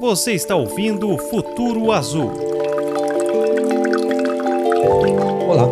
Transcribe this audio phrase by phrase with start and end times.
[0.00, 2.30] Você está ouvindo Futuro Azul.
[5.48, 5.66] Olá.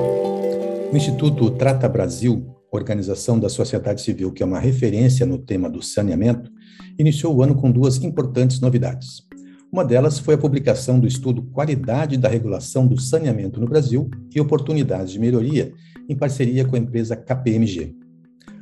[0.93, 5.83] O Instituto Trata Brasil, organização da sociedade civil que é uma referência no tema do
[5.83, 6.51] saneamento,
[6.99, 9.30] iniciou o ano com duas importantes novidades.
[9.73, 14.41] Uma delas foi a publicação do estudo Qualidade da Regulação do Saneamento no Brasil e
[14.41, 15.73] Oportunidades de Melhoria,
[16.09, 17.95] em parceria com a empresa KPMG.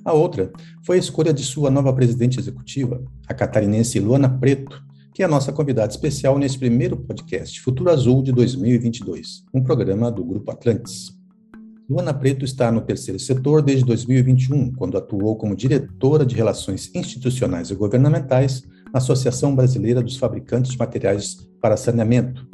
[0.04, 0.52] A outra
[0.84, 4.82] foi a escolha de sua nova presidente executiva, a catarinense Luana Preto,
[5.14, 10.12] que é a nossa convidada especial nesse primeiro podcast, Futuro Azul de 2022, um programa
[10.12, 11.16] do Grupo Atlantis.
[11.88, 17.70] Luana Preto está no terceiro setor desde 2021, quando atuou como diretora de Relações Institucionais
[17.70, 22.46] e Governamentais na Associação Brasileira dos Fabricantes de Materiais para Saneamento.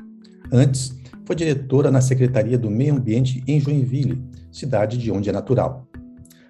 [0.52, 5.87] Antes, foi diretora na Secretaria do Meio Ambiente em Joinville, cidade de onde é natural.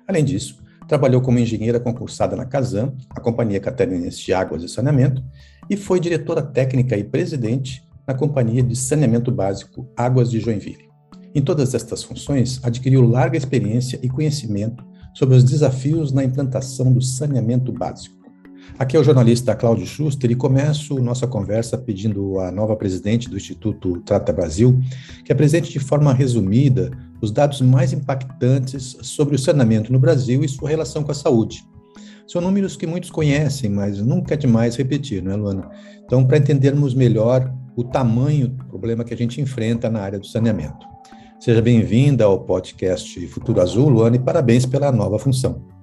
[0.07, 5.23] Além disso, trabalhou como engenheira concursada na Casam, a Companhia Catarinense de Águas e Saneamento,
[5.69, 10.89] e foi diretora técnica e presidente na Companhia de Saneamento Básico Águas de Joinville.
[11.35, 17.01] Em todas estas funções, adquiriu larga experiência e conhecimento sobre os desafios na implantação do
[17.01, 18.14] saneamento básico.
[18.79, 23.37] Aqui é o jornalista Cláudio Schuster e começo nossa conversa pedindo à nova presidente do
[23.37, 24.81] Instituto Trata Brasil
[25.25, 26.91] que apresente de forma resumida
[27.21, 31.65] os dados mais impactantes sobre o saneamento no Brasil e sua relação com a saúde,
[32.27, 35.71] são números que muitos conhecem, mas nunca é demais repetir, não é, Luana?
[36.05, 40.27] Então, para entendermos melhor o tamanho do problema que a gente enfrenta na área do
[40.27, 40.87] saneamento.
[41.39, 45.74] Seja bem-vinda ao podcast Futuro Azul, Luana, e parabéns pela nova função.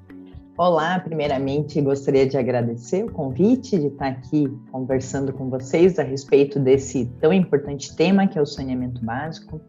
[0.64, 6.60] Olá, primeiramente gostaria de agradecer o convite de estar aqui conversando com vocês a respeito
[6.60, 9.60] desse tão importante tema que é o saneamento básico.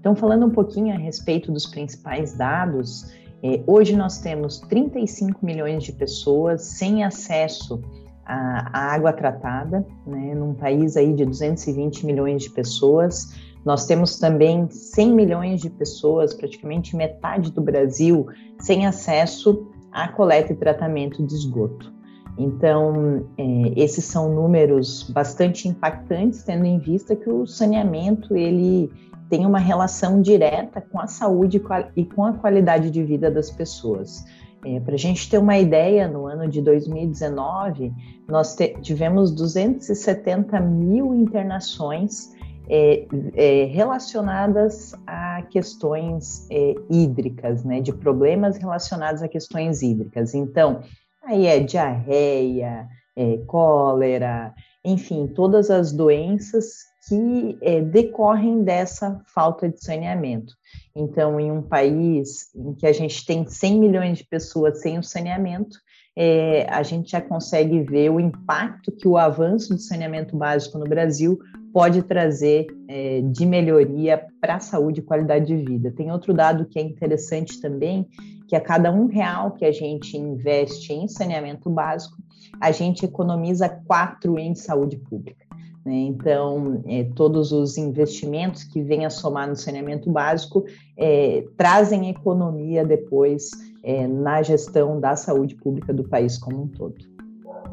[0.00, 5.84] Então, falando um pouquinho a respeito dos principais dados, é, hoje nós temos 35 milhões
[5.84, 7.82] de pessoas sem acesso
[8.24, 13.34] à, à água tratada, né, num país aí de 220 milhões de pessoas.
[13.66, 18.26] Nós temos também 100 milhões de pessoas, praticamente metade do Brasil,
[18.58, 21.92] sem acesso à coleta e tratamento de esgoto.
[22.38, 28.90] Então, é, esses são números bastante impactantes, tendo em vista que o saneamento ele
[29.28, 31.60] tem uma relação direta com a saúde
[31.96, 34.24] e com a qualidade de vida das pessoas.
[34.64, 37.92] É, Para a gente ter uma ideia, no ano de 2019,
[38.28, 42.32] nós tivemos 270 mil internações
[42.68, 50.34] é, é, relacionadas a questões é, hídricas, né, de problemas relacionados a questões hídricas.
[50.34, 50.82] Então,
[51.24, 52.86] aí é diarreia,
[53.16, 60.52] é, cólera, enfim, todas as doenças que é, decorrem dessa falta de saneamento.
[60.94, 65.02] Então, em um país em que a gente tem 100 milhões de pessoas sem o
[65.02, 65.78] saneamento,
[66.14, 70.84] é, a gente já consegue ver o impacto que o avanço do saneamento básico no
[70.84, 71.38] Brasil
[71.78, 75.92] pode trazer é, de melhoria para a saúde e qualidade de vida.
[75.92, 78.04] Tem outro dado que é interessante também,
[78.48, 82.16] que a cada um real que a gente investe em saneamento básico,
[82.60, 85.46] a gente economiza quatro em saúde pública.
[85.86, 85.94] Né?
[85.98, 90.64] Então, é, todos os investimentos que vêm a somar no saneamento básico
[90.96, 93.50] é, trazem economia depois
[93.84, 97.17] é, na gestão da saúde pública do país como um todo.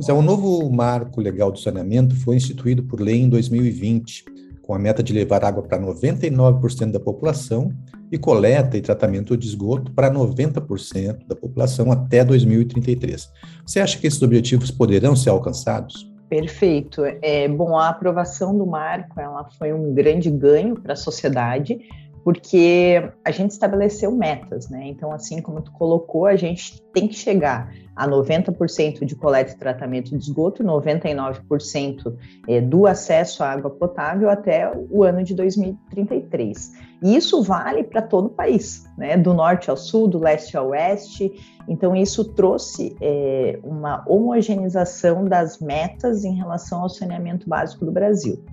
[0.07, 4.25] É, o novo marco legal do saneamento foi instituído por lei em 2020,
[4.61, 7.71] com a meta de levar água para 99% da população
[8.11, 13.31] e coleta e tratamento de esgoto para 90% da população até 2033.
[13.65, 16.11] Você acha que esses objetivos poderão ser alcançados?
[16.29, 17.03] Perfeito.
[17.21, 21.79] É, bom, a aprovação do marco ela foi um grande ganho para a sociedade,
[22.25, 24.87] porque a gente estabeleceu metas, né?
[24.87, 29.55] Então, assim como tu colocou, a gente tem que chegar a 90% de coleta e
[29.55, 36.71] tratamento de esgoto, 99% é, do acesso à água potável até o ano de 2033.
[37.03, 39.15] E isso vale para todo o país, né?
[39.15, 41.31] Do norte ao sul, do leste ao oeste.
[41.67, 48.43] Então, isso trouxe é, uma homogeneização das metas em relação ao saneamento básico do Brasil.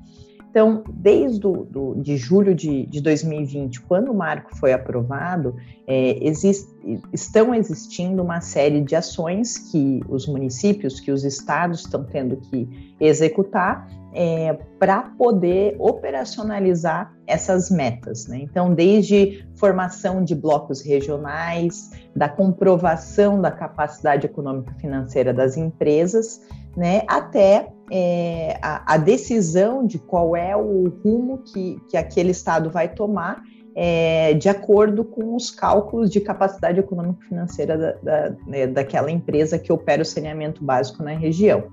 [0.53, 5.57] Então, desde do, do, de julho de, de 2020, quando o marco foi aprovado,
[5.87, 6.69] é, exist,
[7.11, 12.95] estão existindo uma série de ações que os municípios, que os estados estão tendo que
[13.01, 18.27] executar é, para poder operacionalizar essas metas.
[18.27, 18.41] Né?
[18.43, 26.43] Então, desde formação de blocos regionais, da comprovação da capacidade econômica financeira das empresas,
[26.77, 32.71] né, até é, a, a, decisão de qual é o rumo que, que aquele Estado
[32.71, 33.43] vai tomar
[33.77, 39.71] é, de acordo com os cálculos de capacidade econômico-financeira da, da, né, daquela empresa que
[39.71, 41.65] opera o saneamento básico na região.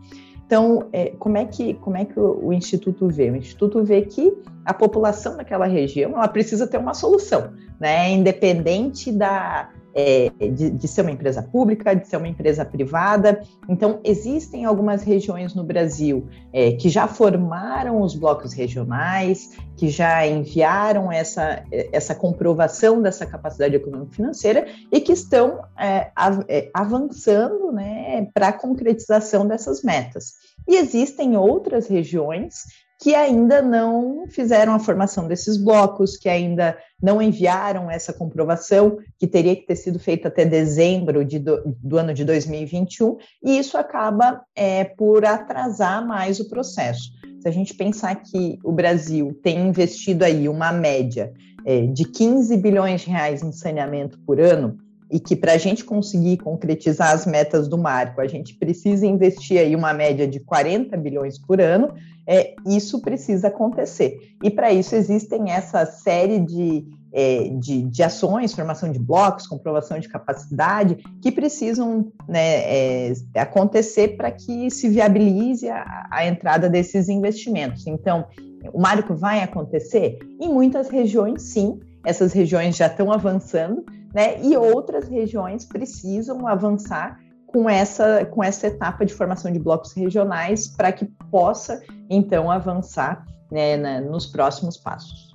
[0.45, 3.29] Então, é, como é que como é que o, Instituto vê?
[3.29, 8.11] O Instituto vê que a população daquela região ela precisa ter uma solução, né?
[8.11, 13.41] Independente da é, de, de, ser uma empresa pública, de ser uma empresa privada.
[13.67, 20.25] Então, existem algumas regiões no Brasil é, que já formaram os blocos regionais, que já
[20.27, 26.11] enviaram essa, essa comprovação dessa capacidade econômico-financeira e que estão é,
[26.47, 30.33] é avançando né, para a concretização dessas metas.
[30.67, 32.65] E existem outras regiões
[32.99, 39.25] que ainda não fizeram a formação desses blocos, que ainda não enviaram essa comprovação, que
[39.25, 43.77] teria que ter sido feita até dezembro de do, do, ano de 2021, e isso
[43.77, 47.09] acaba é, por atrasar mais o processo.
[47.41, 51.31] Se a gente pensar que o Brasil tem investido aí uma média
[51.65, 54.77] é, de 15 bilhões de reais em saneamento por ano,
[55.09, 59.59] e que para a gente conseguir concretizar as metas do marco, a gente precisa investir
[59.59, 61.93] aí uma média de 40 bilhões por ano,
[62.27, 64.19] é, isso precisa acontecer.
[64.43, 69.99] E para isso existem essa série de, é, de, de, ações, formação de blocos, comprovação
[69.99, 77.09] de capacidade, que precisam né, é, acontecer para que se viabilize a, a entrada desses
[77.09, 77.87] investimentos.
[77.87, 78.27] Então,
[78.71, 80.19] o marco vai acontecer?
[80.39, 83.83] Em muitas regiões, sim, essas regiões já estão avançando,
[84.13, 84.41] né?
[84.43, 90.67] E outras regiões precisam avançar com essa, com essa etapa de formação de blocos regionais
[90.67, 95.29] para que possa, então, avançar né, na, nos próximos passos.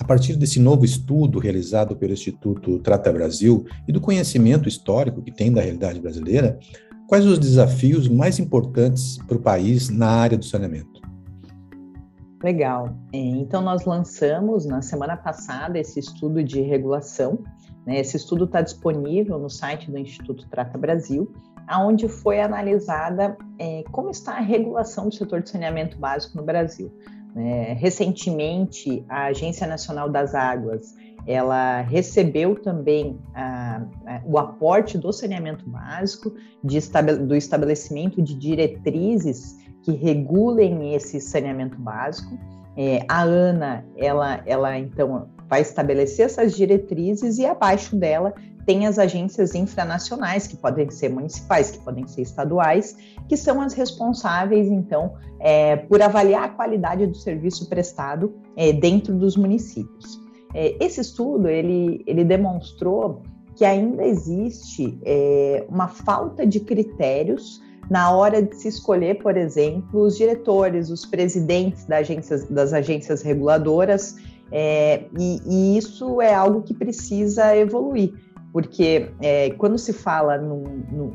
[0.00, 5.30] A partir desse novo estudo realizado pelo Instituto Trata Brasil e do conhecimento histórico que
[5.30, 6.58] tem da realidade brasileira,
[7.06, 11.00] quais os desafios mais importantes para o país na área do saneamento?
[12.42, 12.96] Legal.
[13.12, 17.38] É, então, nós lançamos na semana passada esse estudo de regulação.
[17.86, 18.00] Né?
[18.00, 21.32] Esse estudo está disponível no site do Instituto Trata Brasil,
[21.66, 26.92] aonde foi analisada é, como está a regulação do setor de saneamento básico no Brasil.
[27.34, 30.94] É, recentemente, a Agência Nacional das Águas
[31.26, 36.78] ela recebeu também a, a, o aporte do saneamento básico, de,
[37.24, 42.36] do estabelecimento de diretrizes que regulem esse saneamento básico.
[42.76, 48.32] É, a ANA, ela, ela então vai estabelecer essas diretrizes e abaixo dela
[48.64, 52.96] tem as agências infranacionais, que podem ser municipais, que podem ser estaduais,
[53.28, 59.14] que são as responsáveis, então, é, por avaliar a qualidade do serviço prestado é, dentro
[59.14, 60.18] dos municípios.
[60.54, 63.20] É, esse estudo, ele, ele demonstrou
[63.54, 67.60] que ainda existe é, uma falta de critérios
[67.90, 73.20] na hora de se escolher, por exemplo, os diretores, os presidentes das agências, das agências
[73.20, 74.16] reguladoras,
[74.52, 78.12] é, e, e, isso é algo que precisa evoluir,
[78.52, 80.62] porque é, quando se fala num,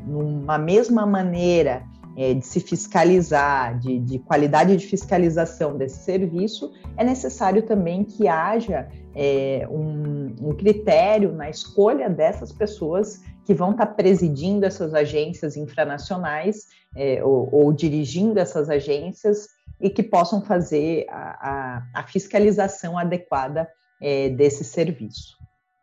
[0.06, 1.84] numa mesma maneira
[2.16, 8.26] é, de se fiscalizar, de, de, qualidade de fiscalização desse serviço, é necessário também que
[8.26, 15.56] haja é, um, um, critério na escolha dessas pessoas que vão estar presidindo essas agências
[15.56, 19.46] infranacionais é, ou, ou, dirigindo essas agências
[19.80, 21.48] e que possam fazer a,
[21.94, 23.68] a, a fiscalização adequada
[24.00, 25.36] é, desse serviço.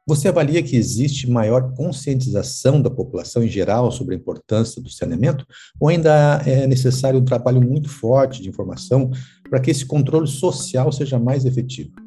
[0.08, 5.48] Você avalia que existe maior conscientização da população em geral sobre a importância do saneamento,
[5.80, 9.10] ou ainda é necessário um trabalho muito forte de informação
[9.50, 12.05] para que esse controle social seja mais efetivo?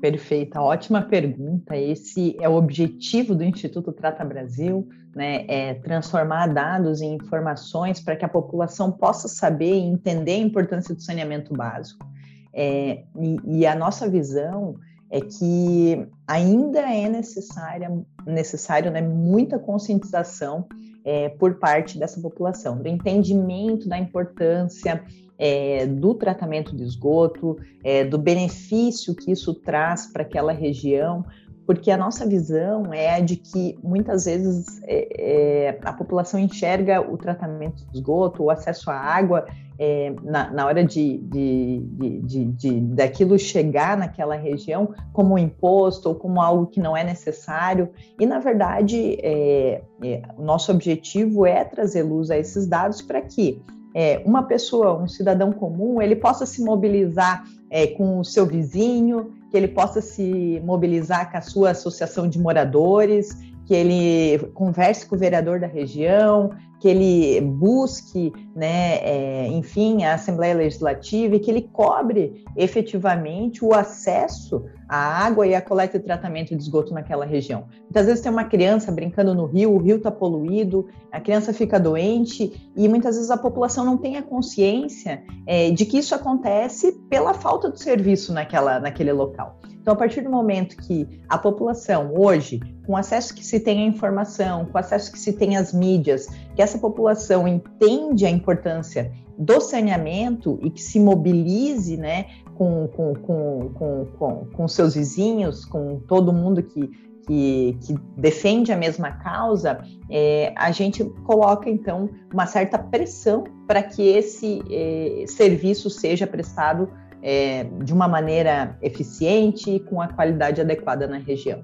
[0.00, 1.76] Perfeita, ótima pergunta.
[1.76, 5.44] Esse é o objetivo do Instituto Trata Brasil, né?
[5.46, 10.94] É transformar dados em informações para que a população possa saber e entender a importância
[10.94, 12.06] do saneamento básico.
[12.52, 14.74] É, e, e, a nossa visão
[15.10, 17.90] é que ainda é necessária,
[18.26, 20.66] necessário né, muita conscientização
[21.04, 25.02] é, por parte dessa população, do entendimento da importância
[25.40, 31.24] é, do tratamento de esgoto, é, do benefício que isso traz para aquela região,
[31.64, 37.00] porque a nossa visão é a de que muitas vezes é, é, a população enxerga
[37.00, 39.46] o tratamento de esgoto, o acesso à água,
[39.78, 41.80] é, na, na, hora de, de,
[42.22, 47.02] de, de, daquilo chegar naquela região como um imposto ou como algo que não é
[47.02, 47.88] necessário.
[48.18, 53.22] E, na verdade, é, é, o nosso objetivo é trazer luz a esses dados para
[53.22, 53.62] que
[53.94, 59.32] é, uma pessoa, um cidadão comum, ele possa se mobilizar é, com o seu vizinho,
[59.50, 65.16] que ele possa se mobilizar com a sua associação de moradores, que ele converse com
[65.16, 71.50] o vereador da região, que ele busque, né, é, enfim, a Assembleia Legislativa e que
[71.50, 77.26] ele cobre efetivamente o acesso à água e à coleta e tratamento de esgoto naquela
[77.26, 77.66] região.
[77.82, 81.78] Muitas vezes tem uma criança brincando no rio, o rio está poluído, a criança fica
[81.78, 86.92] doente e muitas vezes a população não tem a consciência é, de que isso acontece
[87.10, 89.60] pela falta do serviço naquela, naquele local.
[89.80, 93.86] Então, a partir do momento que a população hoje, com acesso que se tem à
[93.86, 99.60] informação, com acesso que se tem às mídias, que essa população entende a importância do
[99.60, 103.70] saneamento e que se mobilize, né, com, com, com,
[104.18, 106.88] com, com, seus vizinhos, com todo mundo que,
[107.26, 113.82] que, que, defende a mesma causa, é, a gente coloca então uma certa pressão para
[113.82, 116.90] que esse é, serviço seja prestado
[117.22, 121.62] é, de uma maneira eficiente e com a qualidade adequada na região.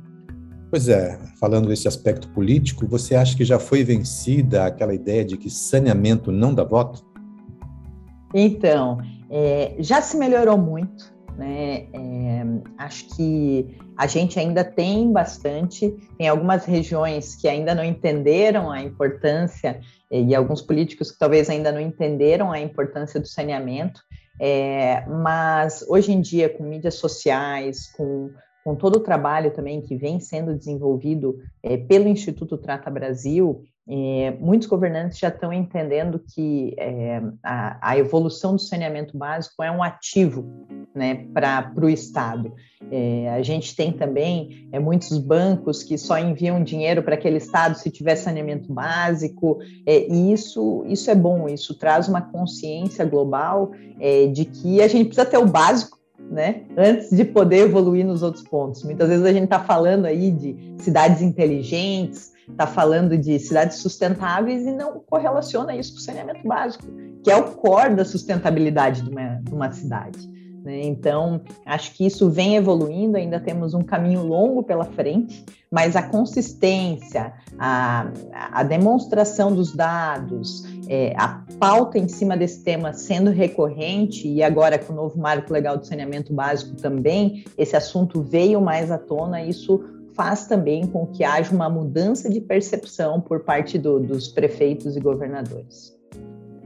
[0.68, 5.36] Pois é, falando desse aspecto político, você acha que já foi vencida aquela ideia de
[5.36, 7.04] que saneamento não dá voto?
[8.34, 8.98] Então,
[9.30, 11.86] é, já se melhorou muito, né?
[11.92, 12.44] É,
[12.78, 18.82] acho que a gente ainda tem bastante, tem algumas regiões que ainda não entenderam a
[18.82, 19.80] importância,
[20.10, 24.00] e alguns políticos que talvez ainda não entenderam a importância do saneamento,
[24.40, 28.30] é, mas hoje em dia, com mídias sociais, com,
[28.66, 34.36] com todo o trabalho também que vem sendo desenvolvido é, pelo Instituto Trata Brasil, é,
[34.40, 39.84] muitos governantes já estão entendendo que é, a, a, evolução do saneamento básico é um
[39.84, 40.44] ativo
[40.92, 42.52] né, para o Estado.
[42.90, 47.78] É, a gente tem também é, muitos bancos que só enviam dinheiro para aquele Estado
[47.78, 53.70] se tiver saneamento básico, é, e isso, isso é bom, isso traz uma consciência global
[54.34, 55.95] de que a gente precisa ter o básico
[56.30, 56.62] né?
[56.76, 58.82] Antes de poder evoluir nos outros pontos.
[58.82, 64.64] Muitas vezes a gente está falando aí de cidades inteligentes, está falando de cidades sustentáveis
[64.66, 66.84] e não correlaciona isso com o saneamento básico,
[67.22, 70.18] que é o core da sustentabilidade de uma, de uma cidade.
[70.66, 70.80] Né?
[70.82, 76.02] Então, acho que isso vem evoluindo, ainda temos um caminho longo pela frente, mas a
[76.02, 84.26] consistência, a, a demonstração dos dados, é, a pauta em cima desse tema sendo recorrente,
[84.26, 88.90] e agora com o novo marco legal de saneamento básico também, esse assunto veio mais
[88.90, 94.00] à tona, isso faz também com que haja uma mudança de percepção por parte do,
[94.00, 95.95] dos prefeitos e governadores.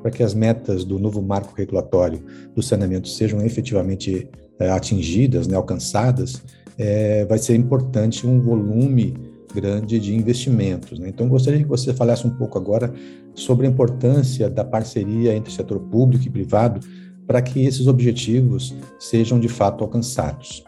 [0.03, 2.23] Para que as metas do novo marco regulatório
[2.55, 4.29] do saneamento sejam efetivamente
[4.59, 6.43] é, atingidas, né, alcançadas,
[6.79, 9.15] é, vai ser importante um volume
[9.55, 10.99] grande de investimentos.
[10.99, 11.09] Né?
[11.09, 12.93] Então, gostaria que você falasse um pouco agora
[13.35, 16.81] sobre a importância da parceria entre setor público e privado
[17.27, 20.65] para que esses objetivos sejam de fato alcançados.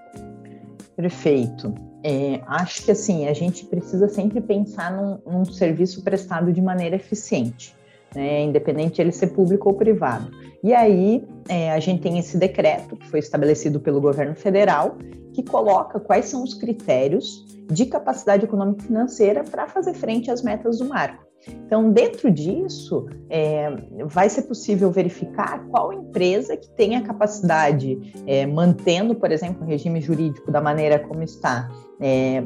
[0.97, 1.75] Perfeito.
[2.05, 6.97] É, acho que assim a gente precisa sempre pensar num, num serviço prestado de maneira
[6.97, 7.75] eficiente,
[8.15, 10.31] né, independente de ele ser público ou privado.
[10.63, 14.97] E aí é, a gente tem esse decreto que foi estabelecido pelo governo federal
[15.33, 20.79] que coloca quais são os critérios de capacidade econômica financeira para fazer frente às metas
[20.79, 21.25] do marco.
[21.49, 23.69] Então, dentro disso, é,
[24.05, 29.67] vai ser possível verificar qual empresa que tem a capacidade, é, mantendo, por exemplo, o
[29.67, 31.69] regime jurídico da maneira como está,
[32.01, 32.45] é,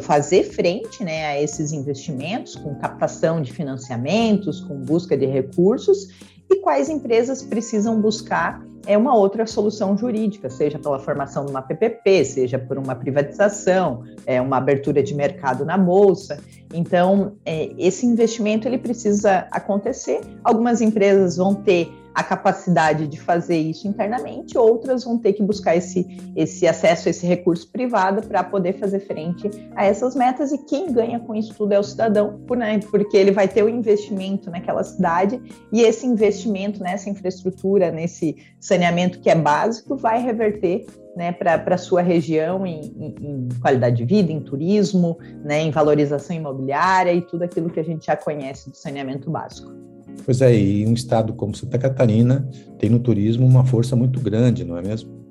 [0.00, 6.08] fazer frente né, a esses investimentos, com captação de financiamentos, com busca de recursos,
[6.50, 11.62] e quais empresas precisam buscar é uma outra solução jurídica, seja pela formação de uma
[11.62, 16.38] PPP, seja por uma privatização, é uma abertura de mercado na bolsa.
[16.72, 20.20] Então, é, esse investimento ele precisa acontecer.
[20.42, 25.74] Algumas empresas vão ter a capacidade de fazer isso internamente, outras vão ter que buscar
[25.74, 26.06] esse,
[26.36, 30.52] esse acesso a esse recurso privado para poder fazer frente a essas metas.
[30.52, 32.78] E quem ganha com isso tudo é o cidadão, né?
[32.90, 35.42] porque ele vai ter o investimento naquela cidade
[35.72, 41.78] e esse investimento nessa infraestrutura, nesse saneamento que é básico, vai reverter né, para a
[41.78, 47.22] sua região em, em, em, qualidade de vida, em turismo, né, em valorização imobiliária e
[47.22, 49.93] tudo aquilo que a gente já conhece do saneamento básico.
[50.24, 54.64] Pois é, e um estado como Santa Catarina tem no turismo uma força muito grande,
[54.64, 55.24] não é mesmo?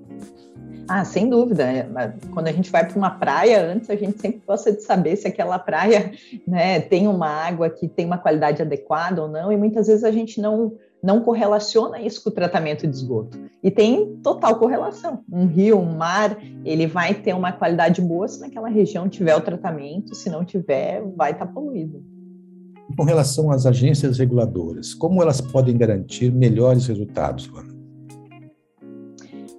[0.88, 1.63] Ah, sem dúvida.
[1.63, 1.88] É,
[2.32, 5.28] quando a gente vai para uma praia, antes a gente sempre gosta de saber se
[5.28, 6.12] aquela praia
[6.46, 10.12] né, tem uma água que tem uma qualidade adequada ou não, e muitas vezes a
[10.12, 13.40] gente não, não correlaciona isso com o tratamento de esgoto.
[13.63, 15.24] E tem total correlação.
[15.32, 19.42] Um rio, um mar, ele vai ter uma qualidade boa se naquela região tiver o
[19.42, 22.04] tratamento, se não tiver, vai estar tá poluído.
[22.98, 27.74] Com relação às agências reguladoras, como elas podem garantir melhores resultados, Luana?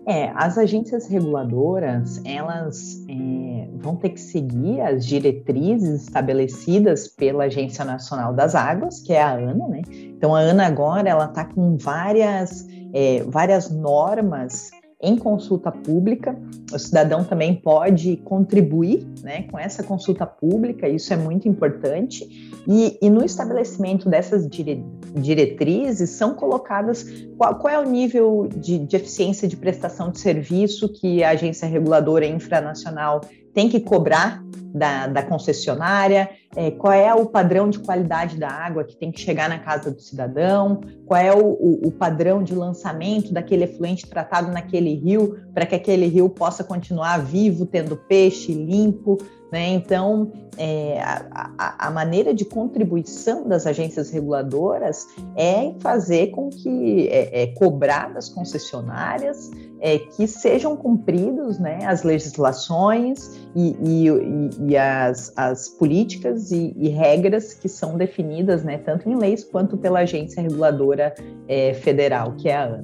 [0.07, 7.85] É, as agências reguladoras, elas é, vão ter que seguir as diretrizes estabelecidas pela Agência
[7.87, 9.81] Nacional das Águas, que é a ANA, né?
[9.91, 14.71] Então, a ANA agora, ela está com várias, é, várias normas
[15.05, 16.37] em consulta pública.
[16.73, 22.27] O cidadão também pode contribuir né, com essa consulta pública, isso é muito importante.
[22.67, 24.83] E, e no estabelecimento dessas dire,
[25.15, 27.05] diretrizes são colocadas
[27.37, 31.69] qual, qual é o nível de, de, eficiência de prestação de serviço que a agência
[31.69, 33.21] reguladora infranacional
[33.53, 34.43] tem que cobrar
[34.75, 39.21] da, da concessionária, é, qual é o padrão de qualidade da água que tem que
[39.21, 44.07] chegar na casa do cidadão, qual é o, o, o padrão de lançamento daquele efluente
[44.07, 49.19] tratado naquele rio, para que aquele rio possa continuar vivo, tendo peixe, limpo.
[49.55, 49.69] Né?
[49.69, 55.07] Então, é, a, a, maneira de contribuição das agências reguladoras
[55.37, 62.03] é fazer com que é, é cobrar das concessionárias é, que sejam cumpridos né, as
[62.03, 69.09] legislações e, e, e as, as, políticas e, e, regras que são definidas né, tanto
[69.09, 71.15] em leis quanto pela agência reguladora
[71.47, 72.81] é, federal, que é a ANA.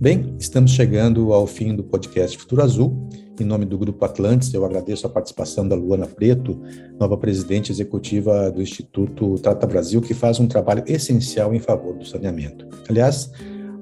[0.00, 3.08] Bem, estamos chegando ao fim do podcast Futuro Azul.
[3.40, 6.60] Em nome do Grupo Atlantis, eu agradeço a participação da Luana Preto,
[7.00, 12.06] nova presidente executiva do Instituto Trata Brasil, que faz um trabalho essencial em favor do
[12.06, 12.64] saneamento.
[12.88, 13.32] Aliás,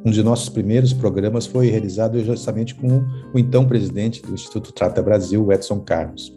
[0.05, 3.05] um de nossos primeiros programas foi realizado justamente com
[3.35, 6.35] o então presidente do Instituto Trata Brasil, Edson Carlos.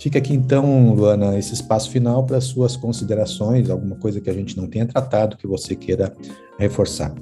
[0.00, 4.56] Fica aqui então, Luana, esse espaço final para suas considerações, alguma coisa que a gente
[4.56, 6.12] não tenha tratado que você queira
[6.58, 7.14] reforçar.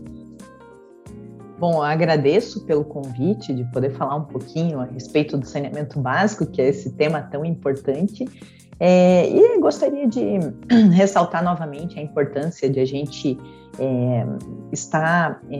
[1.67, 6.61] Bom, agradeço pelo convite de poder falar um pouquinho a respeito do saneamento básico, que
[6.61, 8.29] é esse tema tão importante.
[8.79, 10.41] É, e gostaria de
[10.93, 13.39] ressaltar novamente a importância de a gente
[13.79, 14.27] é,
[14.73, 15.57] estar é,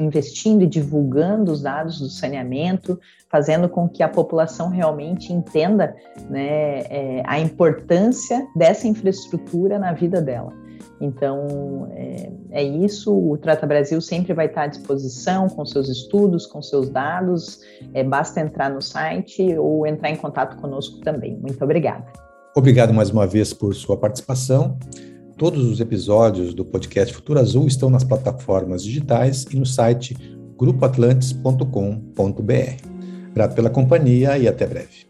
[0.00, 2.98] investindo e divulgando os dados do saneamento,
[3.30, 5.94] fazendo com que a população realmente entenda
[6.28, 10.52] né, é, a importância dessa infraestrutura na vida dela.
[11.00, 13.12] Então, é, é, isso.
[13.12, 17.60] O Trata Brasil sempre vai estar à disposição com seus estudos, com seus dados.
[17.94, 21.36] É, basta entrar no site ou entrar em contato conosco também.
[21.36, 22.04] Muito obrigada.
[22.56, 24.76] Obrigado mais uma vez por sua participação.
[25.36, 30.16] Todos os episódios do podcast Futuro Azul estão nas plataformas digitais e no site
[30.56, 33.32] grupoatlantes.com.br.
[33.32, 35.07] Grato pela companhia e até breve.